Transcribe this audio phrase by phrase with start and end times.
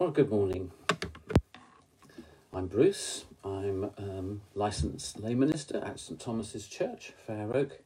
[0.00, 0.70] Well, good morning.
[2.52, 3.24] I'm Bruce.
[3.44, 7.80] I'm um, licensed lay minister at St Thomas's Church, Fair Oak,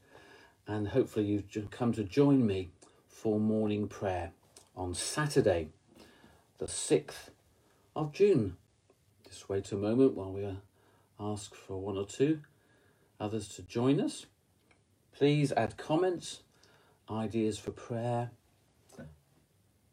[0.66, 2.68] and hopefully you've come to join me
[3.08, 4.32] for morning prayer
[4.76, 5.70] on Saturday,
[6.58, 7.30] the 6th
[7.96, 8.58] of June.
[9.26, 10.56] Just wait a moment while we uh,
[11.18, 12.40] ask for one or two
[13.18, 14.26] others to join us.
[15.16, 16.42] Please add comments,
[17.10, 18.32] ideas for prayer,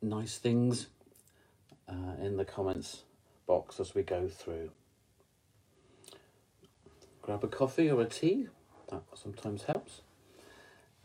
[0.01, 0.87] nice things
[1.89, 3.03] uh, in the comments
[3.47, 4.71] box as we go through.
[7.21, 8.47] Grab a coffee or a tea,
[8.89, 10.01] that sometimes helps,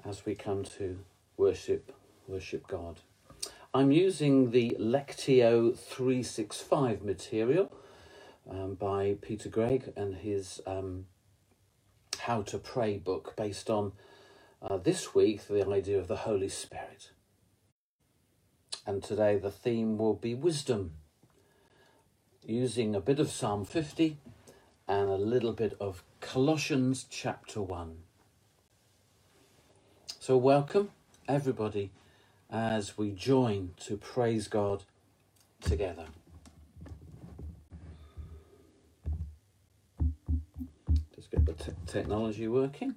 [0.04, 0.98] as we come to
[1.36, 1.92] worship
[2.28, 3.00] worship God.
[3.72, 7.72] I'm using the Lectio 365 material
[8.48, 11.06] um, by Peter Greig and his um,
[12.20, 13.92] How to Pray book based on
[14.62, 17.10] uh, this week the idea of the Holy Spirit.
[18.86, 20.92] And today the theme will be wisdom,
[22.46, 24.18] using a bit of Psalm 50
[24.86, 27.96] and a little bit of Colossians chapter 1.
[30.20, 30.90] So, welcome
[31.26, 31.90] everybody
[32.50, 34.84] as we join to praise God
[35.62, 36.06] together.
[41.14, 42.96] Just get the te- technology working.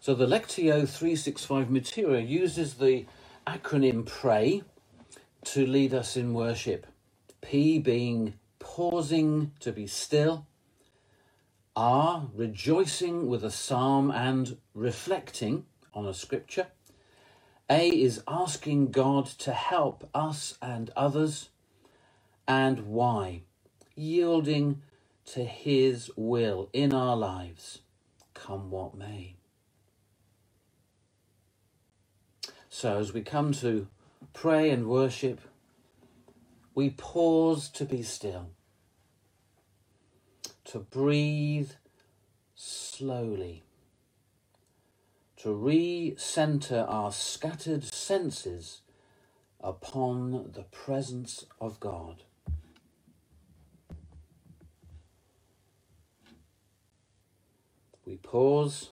[0.00, 3.06] So, the Lectio 365 material uses the
[3.46, 4.62] acronym PRAY
[5.44, 6.86] to lead us in worship.
[7.40, 10.46] P being pausing to be still,
[11.76, 16.66] R rejoicing with a psalm and reflecting on a scripture.
[17.70, 21.50] A is asking God to help us and others,
[22.48, 23.42] and Y
[23.94, 24.82] yielding
[25.26, 27.80] to His will in our lives,
[28.34, 29.35] come what may.
[32.78, 33.88] So, as we come to
[34.34, 35.40] pray and worship,
[36.74, 38.50] we pause to be still,
[40.66, 41.70] to breathe
[42.54, 43.64] slowly,
[45.38, 48.82] to re-center our scattered senses
[49.58, 52.24] upon the presence of God.
[58.04, 58.90] We pause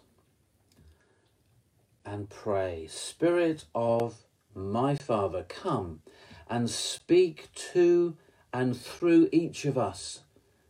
[2.04, 4.16] and pray, Spirit of
[4.54, 6.00] my Father, come
[6.48, 8.16] and speak to
[8.52, 10.20] and through each of us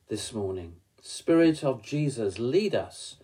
[0.09, 0.77] this morning.
[1.03, 3.17] Spirit of Jesus, lead us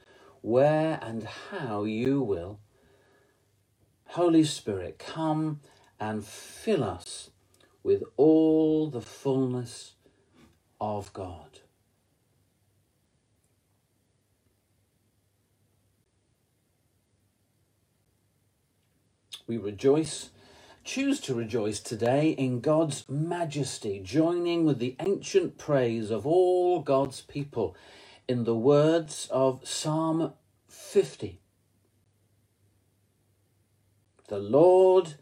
[0.43, 2.61] where and how you will.
[4.09, 5.61] Holy Spirit, come
[6.01, 7.31] and fill us
[7.83, 9.95] with all the fullness
[10.81, 11.50] of God.
[19.51, 20.31] We rejoice,
[20.85, 27.23] choose to rejoice today in God's majesty, joining with the ancient praise of all God's
[27.23, 27.75] people
[28.29, 30.35] in the words of Psalm
[30.69, 31.41] 50.
[34.29, 35.15] The Lord,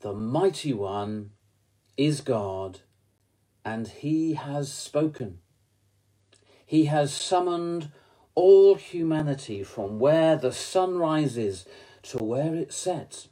[0.00, 1.30] the mighty one,
[1.96, 2.80] is God,
[3.64, 5.38] and he has spoken.
[6.66, 7.92] He has summoned
[8.34, 11.64] all humanity from where the sun rises
[12.02, 13.28] to where it sets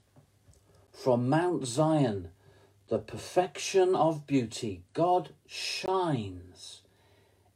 [0.92, 2.28] from Mount Zion,
[2.88, 6.82] the perfection of beauty, God shines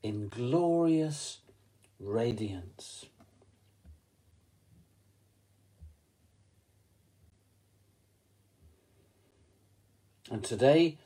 [0.02, 1.38] in glorious
[2.00, 3.06] radiance.
[10.30, 10.98] And today,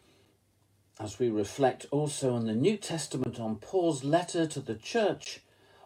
[0.98, 5.40] as we reflect also on the New Testament on Paul's letter to the church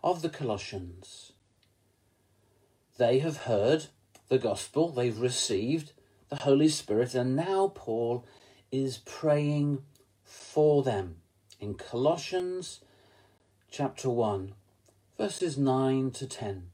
[0.04, 1.32] of the Colossians,
[2.96, 3.86] they have heard
[4.28, 5.92] the gospel, they've received
[6.28, 8.24] the Holy Spirit, and now Paul
[8.72, 9.82] is praying
[10.24, 11.16] for them
[11.60, 12.80] in Colossians
[13.70, 14.54] chapter 1,
[15.18, 16.70] verses 9 to 10.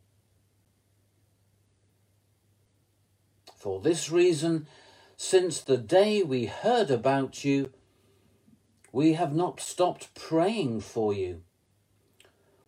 [3.56, 4.66] For this reason,
[5.16, 7.71] since the day we heard about you,
[8.92, 11.42] we have not stopped praying for you.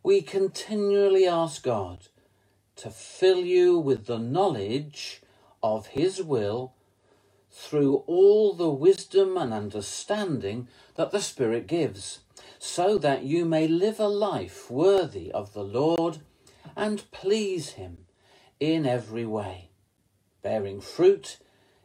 [0.03, 2.09] We continually ask God
[2.77, 5.23] to fill you with the knowledge
[5.62, 6.75] of His will
[7.53, 12.21] through all the wisdom and understanding that the Spirit gives,
[12.59, 16.19] so that you may live a life worthy of the Lord
[16.75, 17.99] and please Him
[18.59, 19.71] in every way,
[20.43, 21.39] bearing fruit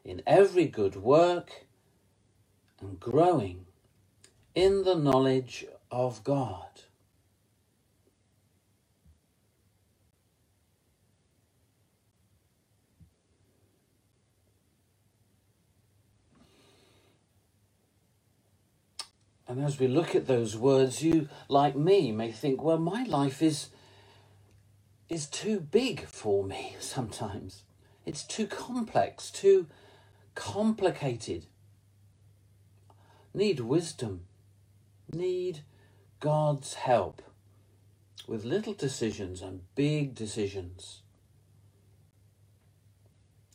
[0.06, 1.66] in every good work
[2.80, 3.66] and growing
[4.56, 6.84] in the knowledge of God.
[19.48, 23.42] And as we look at those words, you, like me, may think, well, my life
[23.42, 23.70] is,
[25.08, 27.64] is too big for me sometimes.
[28.06, 29.68] It's too complex, too
[30.36, 31.46] complicated.
[33.34, 34.26] Need wisdom,
[35.12, 35.62] need
[36.20, 37.22] God's help
[38.28, 41.02] with little decisions and big decisions.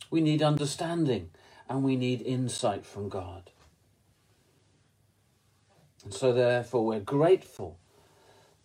[0.09, 1.31] We need understanding
[1.69, 3.51] and we need insight from God.
[6.03, 7.79] And so, therefore, we're grateful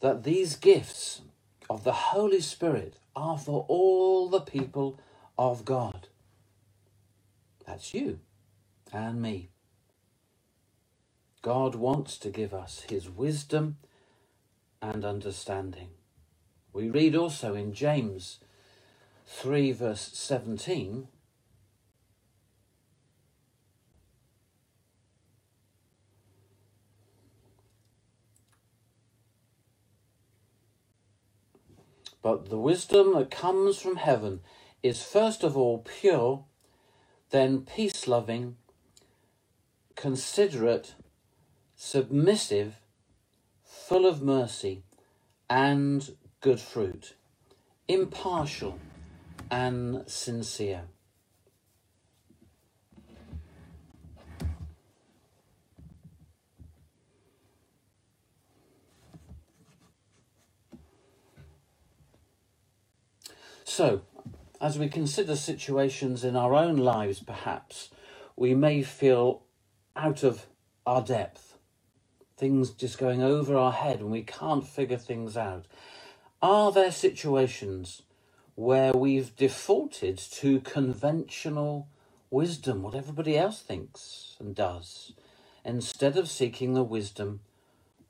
[0.00, 1.22] that these gifts
[1.70, 4.98] of the Holy Spirit are for all the people
[5.36, 6.08] of God.
[7.66, 8.20] That's you
[8.92, 9.50] and me.
[11.42, 13.76] God wants to give us his wisdom
[14.82, 15.88] and understanding.
[16.72, 18.38] We read also in James
[19.26, 21.08] 3, verse 17
[32.22, 34.40] But the wisdom that comes from heaven
[34.82, 36.44] is first of all pure,
[37.30, 38.56] then peace loving,
[39.94, 40.94] considerate,
[41.76, 42.76] submissive,
[43.64, 44.82] full of mercy
[45.48, 47.14] and good fruit,
[47.86, 48.78] impartial
[49.50, 50.84] and sincere.
[63.78, 64.00] So,
[64.60, 67.90] as we consider situations in our own lives, perhaps,
[68.34, 69.44] we may feel
[69.94, 70.46] out of
[70.84, 71.58] our depth,
[72.36, 75.66] things just going over our head and we can't figure things out.
[76.42, 78.02] Are there situations
[78.56, 81.86] where we've defaulted to conventional
[82.32, 85.12] wisdom, what everybody else thinks and does,
[85.64, 87.42] instead of seeking the wisdom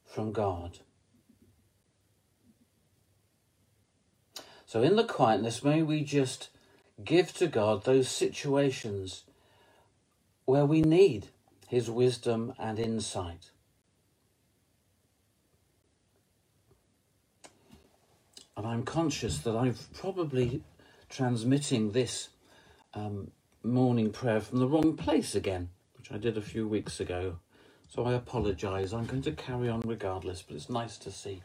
[0.06, 0.78] from God?
[4.68, 6.50] So, in the quietness, may we just
[7.02, 9.24] give to God those situations
[10.44, 11.28] where we need
[11.68, 13.50] His wisdom and insight.
[18.58, 20.62] And I'm conscious that I'm probably
[21.08, 22.28] transmitting this
[22.92, 23.30] um,
[23.62, 27.38] morning prayer from the wrong place again, which I did a few weeks ago.
[27.88, 28.92] So I apologise.
[28.92, 31.40] I'm going to carry on regardless, but it's nice to see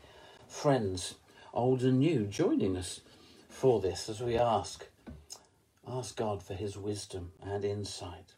[0.50, 1.16] friends,
[1.54, 3.00] old and new, joining us
[3.54, 4.88] for this as we ask
[5.88, 8.34] ask God for his wisdom and insight.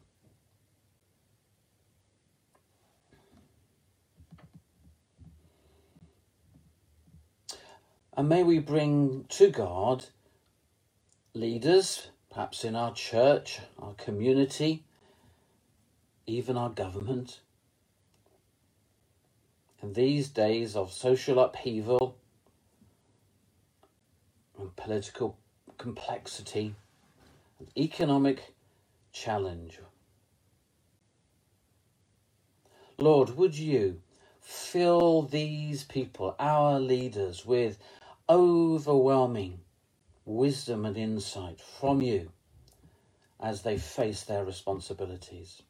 [8.17, 10.05] And may we bring to God
[11.33, 14.83] leaders, perhaps in our church, our community,
[16.25, 17.41] even our government.
[19.83, 22.17] In these days of social upheaval,
[24.65, 25.37] and political
[25.77, 26.73] complexity
[27.59, 28.55] and economic
[29.11, 29.79] challenge.
[32.97, 34.01] Lord, would you
[34.41, 37.77] fill these people, our leaders, with
[38.27, 39.59] overwhelming
[40.25, 42.31] wisdom and insight from you
[43.39, 45.61] as they face their responsibilities?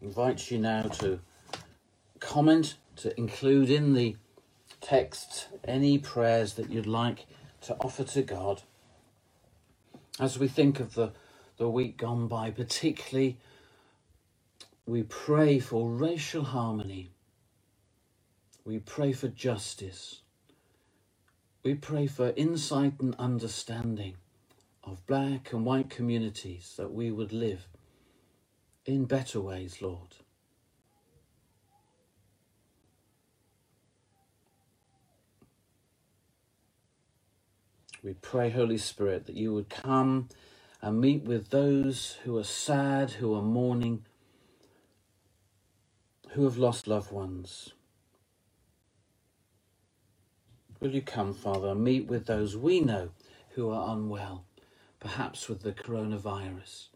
[0.00, 1.20] Invite you now to
[2.20, 4.16] comment, to include in the
[4.80, 7.26] text any prayers that you'd like
[7.62, 8.62] to offer to God.
[10.20, 11.12] As we think of the,
[11.56, 13.38] the week gone by, particularly,
[14.86, 17.10] we pray for racial harmony.
[18.64, 20.22] We pray for justice.
[21.62, 24.14] We pray for insight and understanding
[24.84, 27.66] of black and white communities that we would live
[28.88, 30.16] in better ways, Lord.
[38.02, 40.28] We pray, Holy Spirit, that you would come
[40.80, 44.06] and meet with those who are sad, who are mourning,
[46.30, 47.74] who have lost loved ones.
[50.80, 53.10] Will you come, Father, meet with those we know
[53.50, 54.46] who are unwell,
[54.98, 56.86] perhaps with the coronavirus?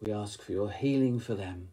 [0.00, 1.68] We ask for your healing for them.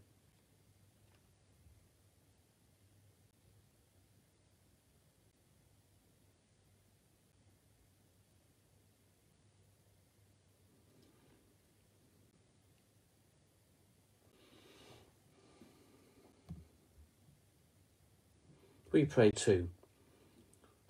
[18.92, 19.70] We pray too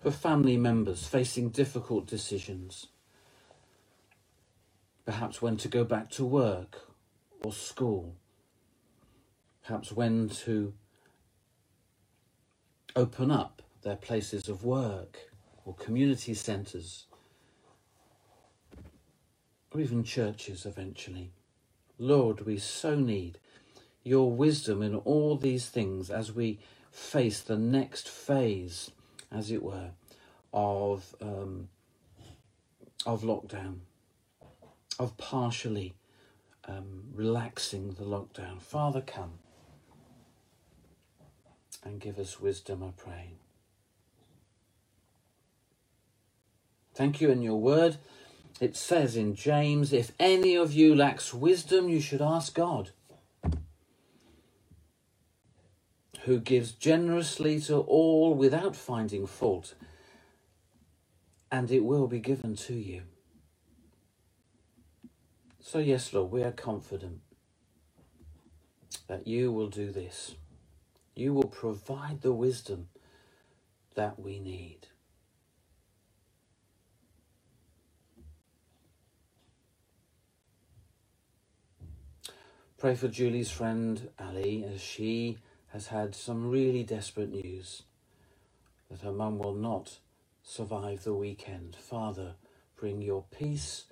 [0.00, 2.86] for family members facing difficult decisions,
[5.04, 6.87] perhaps when to go back to work
[7.44, 8.14] or school,
[9.64, 10.72] perhaps when to
[12.96, 15.30] open up their places of work
[15.64, 17.06] or community centres
[19.70, 21.30] or even churches eventually.
[21.98, 23.38] Lord, we so need
[24.02, 26.58] your wisdom in all these things as we
[26.90, 28.90] face the next phase,
[29.30, 29.90] as it were,
[30.52, 31.68] of um,
[33.04, 33.78] of lockdown,
[34.98, 35.94] of partially
[36.66, 38.60] um, relaxing the lockdown.
[38.60, 39.38] Father, come
[41.84, 43.34] and give us wisdom, I pray.
[46.94, 47.98] Thank you in your word.
[48.60, 52.90] It says in James, if any of you lacks wisdom, you should ask God,
[56.22, 59.74] who gives generously to all without finding fault,
[61.52, 63.02] and it will be given to you.
[65.68, 67.20] So, yes, Lord, we are confident
[69.06, 70.34] that you will do this.
[71.14, 72.88] You will provide the wisdom
[73.94, 74.86] that we need.
[82.78, 85.36] Pray for Julie's friend Ali as she
[85.72, 87.82] has had some really desperate news
[88.90, 89.98] that her mum will not
[90.42, 91.76] survive the weekend.
[91.76, 92.36] Father,
[92.74, 93.84] bring your peace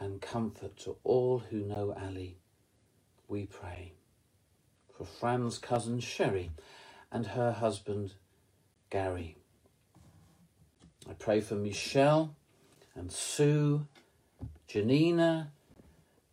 [0.00, 2.38] and comfort to all who know Ali.
[3.28, 3.92] We pray.
[4.96, 6.50] For Fran's cousin Sherry
[7.12, 8.14] and her husband
[8.90, 9.36] Gary.
[11.08, 12.34] I pray for Michelle
[12.94, 13.86] and Sue,
[14.66, 15.52] Janina,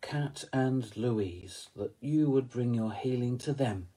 [0.01, 3.88] Kat and Louise, that you would bring your healing to them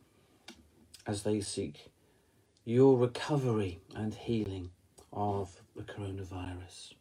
[1.07, 1.91] as they seek
[2.65, 4.71] your recovery and healing
[5.13, 6.95] of the coronavirus.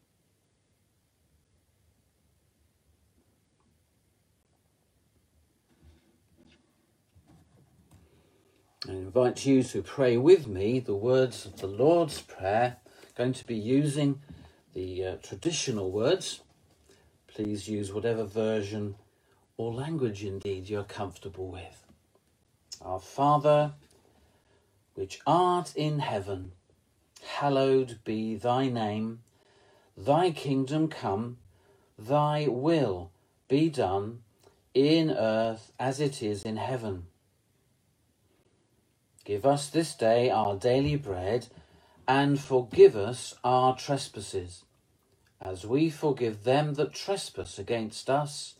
[8.89, 12.77] I invite you to pray with me the words of the Lord's Prayer.
[12.85, 14.21] I'm going to be using
[14.73, 16.41] the uh, traditional words
[17.27, 18.95] Please use whatever version
[19.55, 21.85] or language indeed you're comfortable with.
[22.81, 23.73] Our Father,
[24.95, 26.53] which art in heaven,
[27.23, 29.19] hallowed be thy name.
[29.95, 31.37] Thy kingdom come,
[31.97, 33.11] thy will
[33.47, 34.23] be done
[34.73, 37.05] in earth as it is in heaven.
[39.29, 41.49] Give us this day our daily bread,
[42.07, 44.63] and forgive us our trespasses
[45.39, 48.55] as we forgive them that trespass against us.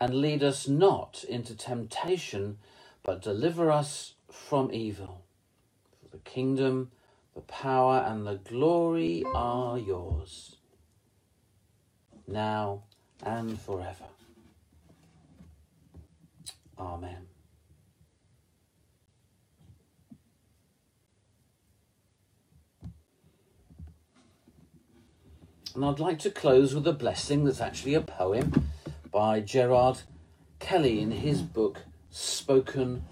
[0.00, 2.56] And lead us not into temptation,
[3.02, 5.26] but deliver us from evil.
[6.00, 6.90] For the kingdom,
[7.34, 10.56] the power, and the glory are yours,
[12.26, 12.84] now
[13.22, 14.06] and forever.
[16.78, 17.31] Amen.
[25.74, 28.68] And I'd like to close with a blessing that's actually a poem
[29.10, 30.00] by Gerard
[30.58, 31.78] Kelly in his book
[32.10, 33.04] Spoken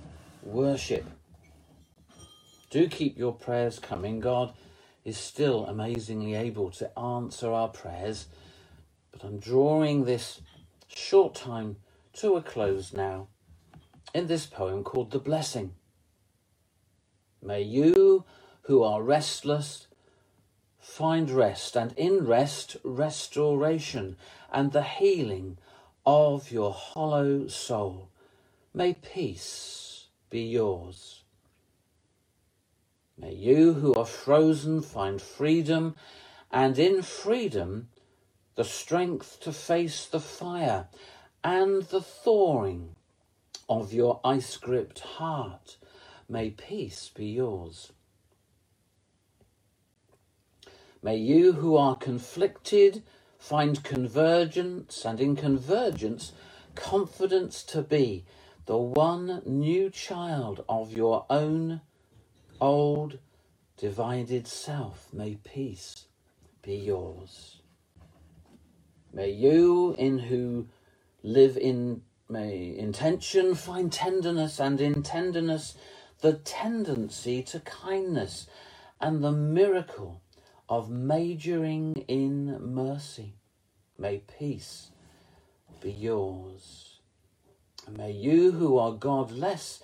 [0.43, 1.07] Worship.
[2.69, 4.21] Do keep your prayers coming.
[4.21, 4.53] God
[5.07, 8.27] is still amazingly able to answer our prayers.
[9.11, 10.43] But I'm drawing this
[10.87, 11.77] short time
[12.15, 13.29] to a close now
[14.13, 15.73] in this poem called The Blessing.
[17.43, 18.25] May you
[18.63, 19.87] who are restless
[20.91, 24.17] find rest, and in rest, restoration
[24.53, 25.57] and the healing
[26.05, 28.09] of your hollow soul.
[28.75, 31.23] May peace be yours.
[33.17, 35.95] May you who are frozen find freedom,
[36.51, 37.89] and in freedom,
[38.57, 40.89] the strength to face the fire
[41.45, 42.97] and the thawing
[43.69, 45.77] of your ice gripped heart.
[46.29, 47.93] May peace be yours.
[51.03, 53.03] May you who are conflicted
[53.39, 56.33] find convergence and in convergence
[56.75, 58.25] confidence to be
[58.67, 61.81] the one new child of your own
[62.61, 63.19] old
[63.79, 65.09] divided self.
[65.13, 66.07] May peace
[66.63, 67.63] be yours.
[69.13, 70.69] May you in who
[71.23, 75.75] live in may intention find tenderness and in tenderness
[76.21, 78.47] the tendency to kindness
[79.01, 80.21] and the miracle
[80.71, 83.35] of majoring in mercy.
[83.99, 84.93] May peace
[85.83, 87.01] be yours.
[87.87, 89.83] And may you who are godless,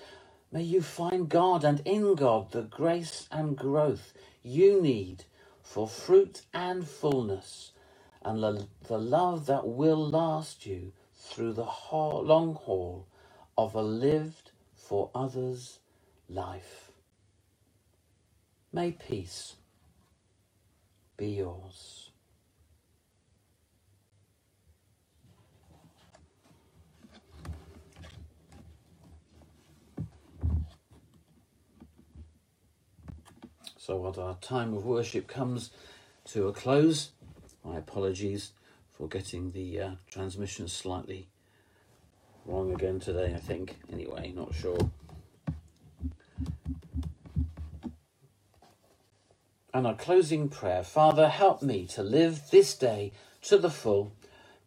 [0.52, 4.12] may you find God and in God the grace and growth
[4.44, 5.24] you need
[5.60, 7.72] for fruit and fullness
[8.22, 13.08] and the, the love that will last you through the ha- long haul
[13.58, 15.80] of a lived for others
[16.28, 16.92] life.
[18.72, 19.56] May peace
[21.16, 22.10] be yours.
[33.78, 35.70] So, what our time of worship comes
[36.32, 37.10] to a close,
[37.64, 38.50] my apologies
[38.90, 41.28] for getting the uh, transmission slightly
[42.46, 43.76] wrong again today, I think.
[43.92, 44.78] Anyway, not sure.
[49.76, 54.14] And our closing prayer Father, help me to live this day to the full,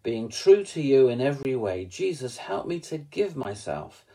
[0.04, 1.86] being true to you in every way.
[1.86, 4.06] Jesus, help me to give myself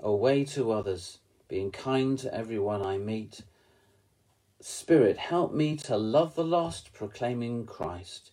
[0.00, 3.42] away to others, being kind to everyone I meet
[4.62, 8.30] Spirit, help me to love the lost, proclaiming Christ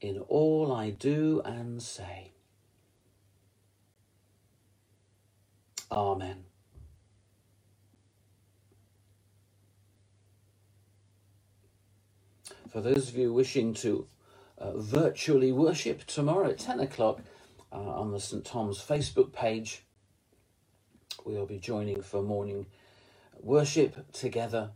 [0.00, 2.32] in all I do and say.
[5.92, 6.49] Amen.
[12.70, 14.06] For those of you wishing to
[14.58, 17.20] uh, virtually worship tomorrow at 10 o'clock
[17.72, 18.44] uh, on the St.
[18.44, 19.82] Thomas Facebook page,
[21.24, 22.66] we'll be joining for morning
[23.42, 24.70] worship together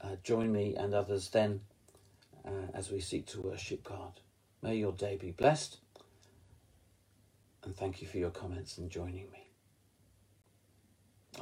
[0.00, 1.60] uh, join me and others then
[2.44, 4.20] uh, as we seek to worship God.
[4.62, 5.78] May your day be blessed.
[7.64, 9.48] And thank you for your comments and joining me.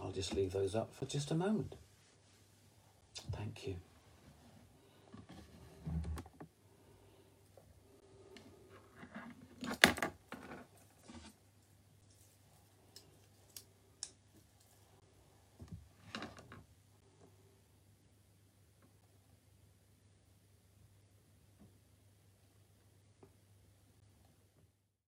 [0.03, 1.77] I'll just leave those up for just a moment.
[3.33, 3.77] Thank you.